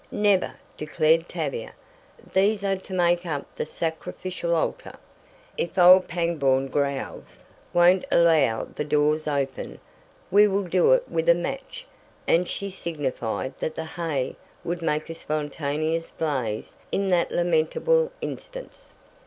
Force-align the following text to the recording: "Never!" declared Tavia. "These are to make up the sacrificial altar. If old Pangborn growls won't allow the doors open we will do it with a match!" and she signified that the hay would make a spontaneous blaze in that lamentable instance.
"Never!" 0.09 0.55
declared 0.77 1.29
Tavia. 1.29 1.73
"These 2.33 2.63
are 2.63 2.75
to 2.75 2.91
make 2.95 3.23
up 3.23 3.45
the 3.53 3.67
sacrificial 3.67 4.55
altar. 4.55 4.95
If 5.59 5.77
old 5.77 6.07
Pangborn 6.07 6.69
growls 6.69 7.43
won't 7.71 8.05
allow 8.11 8.63
the 8.63 8.83
doors 8.83 9.27
open 9.27 9.79
we 10.31 10.47
will 10.47 10.63
do 10.63 10.93
it 10.93 11.07
with 11.07 11.29
a 11.29 11.35
match!" 11.35 11.85
and 12.27 12.47
she 12.47 12.71
signified 12.71 13.53
that 13.59 13.75
the 13.75 13.85
hay 13.85 14.37
would 14.63 14.81
make 14.81 15.07
a 15.11 15.13
spontaneous 15.13 16.09
blaze 16.09 16.77
in 16.91 17.09
that 17.09 17.31
lamentable 17.31 18.11
instance. 18.21 18.95